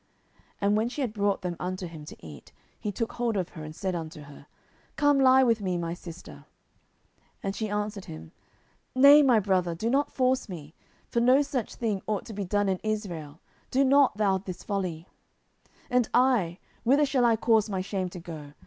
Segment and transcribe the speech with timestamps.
[0.35, 3.49] 10:013:011 And when she had brought them unto him to eat, he took hold of
[3.49, 4.47] her, and said unto her,
[4.95, 6.45] Come lie with me, my sister.
[7.43, 8.31] 10:013:012 And she answered him,
[8.95, 10.73] Nay, my brother, do not force me;
[11.07, 15.07] for no such thing ought to be done in Israel: do not thou this folly.
[15.91, 18.53] 10:013:013 And I, whither shall I cause my shame to go?